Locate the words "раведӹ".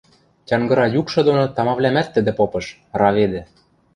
2.99-3.41